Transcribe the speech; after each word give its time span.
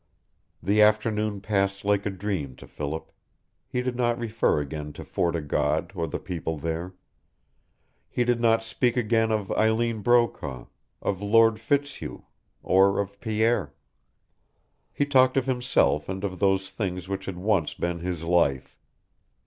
The 0.63 0.81
afternoon 0.81 1.41
passed 1.41 1.85
like 1.85 2.07
a 2.07 2.09
dream 2.09 2.55
to 2.55 2.65
Philip, 2.65 3.11
He 3.67 3.83
did 3.83 3.95
not 3.95 4.17
refer 4.17 4.59
again 4.59 4.93
to 4.93 5.05
Fort 5.05 5.35
o' 5.35 5.41
God 5.41 5.91
or 5.93 6.07
the 6.07 6.17
people 6.17 6.57
there; 6.57 6.95
he 8.09 8.23
did 8.23 8.41
not 8.41 8.63
speak 8.63 8.97
again 8.97 9.31
of 9.31 9.51
Eileen 9.51 9.99
Brokaw, 10.01 10.65
of 11.03 11.21
Lord 11.21 11.59
Fitzhugh, 11.59 12.23
or 12.63 12.99
of 12.99 13.19
Pierre. 13.21 13.75
He 14.91 15.05
talked 15.05 15.37
of 15.37 15.45
himself 15.45 16.09
and 16.09 16.23
of 16.23 16.39
those 16.39 16.71
things 16.71 17.07
which 17.07 17.25
had 17.27 17.37
once 17.37 17.75
been 17.75 17.99
his 17.99 18.23
life. 18.23 18.79